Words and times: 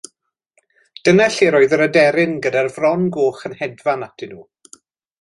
Dyna 1.09 1.27
lle 1.35 1.51
roedd 1.57 1.77
yr 1.77 1.85
aderyn 1.87 2.35
gyda'r 2.47 2.73
fron 2.79 3.07
goch 3.19 3.47
yn 3.51 3.57
hedfan 3.63 4.11
atyn 4.11 4.35
nhw 4.39 4.83